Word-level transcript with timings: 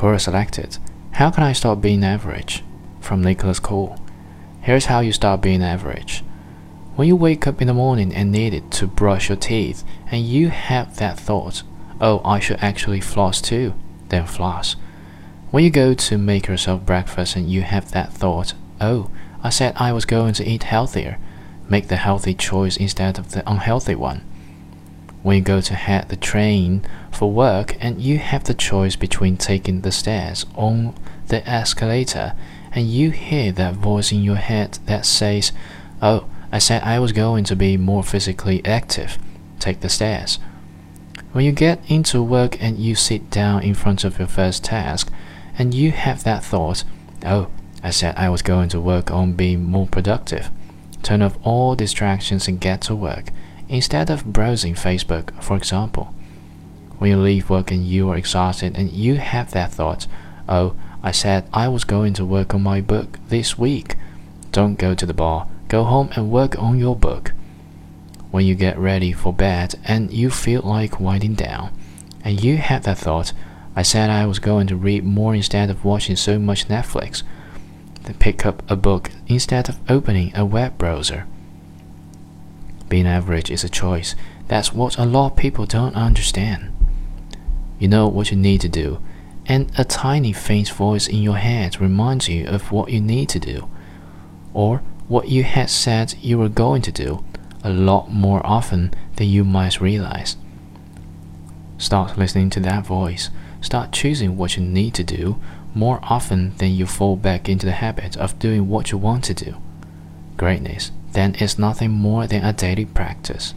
Quora 0.00 0.18
selected. 0.18 0.78
How 1.12 1.30
can 1.30 1.44
I 1.44 1.52
stop 1.52 1.82
being 1.82 2.02
average? 2.02 2.64
From 3.02 3.22
Nicholas 3.22 3.60
Cole. 3.60 3.98
Here's 4.62 4.86
how 4.86 5.00
you 5.00 5.12
stop 5.12 5.42
being 5.42 5.62
average. 5.62 6.24
When 6.96 7.06
you 7.06 7.14
wake 7.14 7.46
up 7.46 7.60
in 7.60 7.66
the 7.66 7.74
morning 7.74 8.14
and 8.14 8.32
needed 8.32 8.70
to 8.72 8.86
brush 8.86 9.28
your 9.28 9.36
teeth, 9.36 9.84
and 10.10 10.24
you 10.24 10.48
have 10.48 10.96
that 10.96 11.20
thought, 11.20 11.64
oh, 12.00 12.22
I 12.24 12.40
should 12.40 12.60
actually 12.62 13.02
floss 13.02 13.42
too, 13.42 13.74
then 14.08 14.24
floss. 14.24 14.74
When 15.50 15.64
you 15.64 15.70
go 15.70 15.92
to 15.92 16.16
make 16.16 16.46
yourself 16.46 16.86
breakfast 16.86 17.36
and 17.36 17.50
you 17.50 17.60
have 17.60 17.90
that 17.90 18.10
thought, 18.10 18.54
oh, 18.80 19.10
I 19.42 19.50
said 19.50 19.74
I 19.76 19.92
was 19.92 20.06
going 20.06 20.32
to 20.32 20.48
eat 20.48 20.62
healthier, 20.62 21.18
make 21.68 21.88
the 21.88 21.96
healthy 21.96 22.32
choice 22.32 22.78
instead 22.78 23.18
of 23.18 23.32
the 23.32 23.46
unhealthy 23.46 23.96
one. 23.96 24.22
When 25.22 25.36
you 25.36 25.42
go 25.42 25.60
to 25.60 25.74
head 25.74 26.08
the 26.08 26.16
train 26.16 26.86
for 27.10 27.30
work 27.30 27.76
and 27.80 28.00
you 28.00 28.18
have 28.18 28.44
the 28.44 28.54
choice 28.54 28.96
between 28.96 29.36
taking 29.36 29.82
the 29.82 29.92
stairs 29.92 30.46
or 30.54 30.94
the 31.26 31.46
escalator, 31.48 32.34
and 32.72 32.86
you 32.86 33.10
hear 33.10 33.52
that 33.52 33.74
voice 33.74 34.12
in 34.12 34.22
your 34.22 34.36
head 34.36 34.78
that 34.86 35.04
says, 35.04 35.52
Oh, 36.00 36.26
I 36.50 36.58
said 36.58 36.82
I 36.82 36.98
was 36.98 37.12
going 37.12 37.44
to 37.44 37.56
be 37.56 37.76
more 37.76 38.02
physically 38.02 38.64
active, 38.64 39.18
take 39.58 39.80
the 39.80 39.88
stairs. 39.90 40.38
When 41.32 41.44
you 41.44 41.52
get 41.52 41.80
into 41.88 42.22
work 42.22 42.60
and 42.60 42.78
you 42.78 42.94
sit 42.94 43.30
down 43.30 43.62
in 43.62 43.74
front 43.74 44.04
of 44.04 44.18
your 44.18 44.28
first 44.28 44.64
task, 44.64 45.12
and 45.58 45.74
you 45.74 45.90
have 45.90 46.24
that 46.24 46.42
thought, 46.42 46.84
Oh, 47.24 47.48
I 47.82 47.90
said 47.90 48.16
I 48.16 48.30
was 48.30 48.40
going 48.40 48.70
to 48.70 48.80
work 48.80 49.10
on 49.10 49.34
being 49.34 49.64
more 49.64 49.86
productive. 49.86 50.50
Turn 51.02 51.20
off 51.20 51.36
all 51.42 51.74
distractions 51.74 52.48
and 52.48 52.58
get 52.58 52.80
to 52.82 52.94
work 52.94 53.30
instead 53.70 54.10
of 54.10 54.24
browsing 54.24 54.74
Facebook, 54.74 55.30
for 55.42 55.56
example. 55.56 56.12
When 56.98 57.10
you 57.12 57.16
leave 57.16 57.48
work 57.48 57.70
and 57.70 57.86
you 57.86 58.10
are 58.10 58.16
exhausted 58.16 58.76
and 58.76 58.90
you 58.90 59.16
have 59.16 59.52
that 59.52 59.72
thought, 59.72 60.06
oh, 60.48 60.74
I 61.02 61.12
said 61.12 61.48
I 61.54 61.68
was 61.68 61.84
going 61.84 62.12
to 62.14 62.24
work 62.24 62.52
on 62.52 62.62
my 62.62 62.80
book 62.82 63.18
this 63.28 63.56
week. 63.56 63.96
Don't 64.52 64.74
go 64.74 64.94
to 64.94 65.06
the 65.06 65.14
bar, 65.14 65.48
go 65.68 65.84
home 65.84 66.10
and 66.16 66.30
work 66.30 66.58
on 66.58 66.78
your 66.78 66.96
book. 66.96 67.32
When 68.30 68.44
you 68.44 68.54
get 68.54 68.76
ready 68.76 69.12
for 69.12 69.32
bed 69.32 69.76
and 69.84 70.12
you 70.12 70.30
feel 70.30 70.62
like 70.62 71.00
winding 71.00 71.34
down, 71.34 71.72
and 72.22 72.42
you 72.42 72.58
have 72.58 72.82
that 72.82 72.98
thought, 72.98 73.32
I 73.74 73.82
said 73.82 74.10
I 74.10 74.26
was 74.26 74.40
going 74.40 74.66
to 74.66 74.76
read 74.76 75.04
more 75.04 75.34
instead 75.34 75.70
of 75.70 75.84
watching 75.84 76.16
so 76.16 76.38
much 76.38 76.68
Netflix. 76.68 77.22
Then 78.02 78.14
pick 78.14 78.44
up 78.44 78.68
a 78.68 78.76
book 78.76 79.10
instead 79.28 79.68
of 79.68 79.78
opening 79.88 80.36
a 80.36 80.44
web 80.44 80.76
browser. 80.76 81.26
Being 82.90 83.06
average 83.06 83.50
is 83.52 83.62
a 83.62 83.68
choice. 83.68 84.16
That's 84.48 84.74
what 84.74 84.98
a 84.98 85.06
lot 85.06 85.30
of 85.30 85.36
people 85.36 85.64
don't 85.64 85.94
understand. 85.94 86.72
You 87.78 87.86
know 87.86 88.08
what 88.08 88.32
you 88.32 88.36
need 88.36 88.60
to 88.62 88.68
do, 88.68 89.00
and 89.46 89.70
a 89.78 89.84
tiny 89.84 90.32
faint 90.32 90.70
voice 90.70 91.06
in 91.06 91.22
your 91.22 91.36
head 91.36 91.80
reminds 91.80 92.28
you 92.28 92.46
of 92.48 92.72
what 92.72 92.90
you 92.90 93.00
need 93.00 93.28
to 93.28 93.38
do, 93.38 93.70
or 94.52 94.78
what 95.06 95.28
you 95.28 95.44
had 95.44 95.70
said 95.70 96.14
you 96.20 96.36
were 96.36 96.48
going 96.48 96.82
to 96.82 96.90
do, 96.90 97.24
a 97.62 97.70
lot 97.70 98.10
more 98.10 98.44
often 98.44 98.92
than 99.14 99.28
you 99.28 99.44
might 99.44 99.80
realize. 99.80 100.36
Start 101.78 102.18
listening 102.18 102.50
to 102.50 102.60
that 102.60 102.84
voice. 102.84 103.30
Start 103.60 103.92
choosing 103.92 104.36
what 104.36 104.56
you 104.56 104.64
need 104.64 104.94
to 104.94 105.04
do 105.04 105.40
more 105.74 106.00
often 106.02 106.56
than 106.56 106.74
you 106.74 106.86
fall 106.86 107.14
back 107.14 107.48
into 107.48 107.66
the 107.66 107.72
habit 107.72 108.16
of 108.16 108.38
doing 108.40 108.68
what 108.68 108.90
you 108.90 108.98
want 108.98 109.22
to 109.24 109.34
do. 109.34 109.62
Greatness 110.40 110.90
then 111.12 111.34
is 111.34 111.58
nothing 111.58 111.90
more 111.90 112.26
than 112.26 112.42
a 112.42 112.54
daily 112.54 112.86
practice. 112.86 113.52